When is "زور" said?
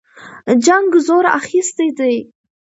1.07-1.25